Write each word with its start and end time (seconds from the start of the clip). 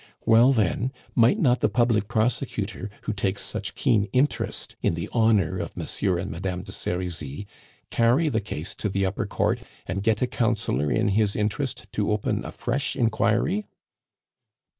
"Well, 0.25 0.51
then, 0.51 0.91
might 1.13 1.37
not 1.37 1.59
the 1.59 1.69
public 1.69 2.07
prosecutor, 2.07 2.89
who 3.03 3.13
takes 3.13 3.43
such 3.43 3.75
keen 3.75 4.05
interest 4.13 4.75
in 4.81 4.95
the 4.95 5.07
honor 5.13 5.59
of 5.59 5.77
Monsieur 5.77 6.17
and 6.17 6.31
Madame 6.31 6.63
de 6.63 6.71
Serizy, 6.71 7.45
carry 7.91 8.27
the 8.27 8.41
case 8.41 8.73
to 8.77 8.89
the 8.89 9.05
Upper 9.05 9.27
Court 9.27 9.61
and 9.85 10.01
get 10.01 10.19
a 10.23 10.25
councillor 10.25 10.89
in 10.89 11.09
his 11.09 11.35
interest 11.35 11.85
to 11.91 12.09
open 12.11 12.43
a 12.43 12.51
fresh 12.51 12.95
inquiry?" 12.95 13.67